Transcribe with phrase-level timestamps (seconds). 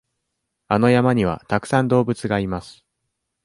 [0.67, 2.83] あの山にはたくさん動物がいます。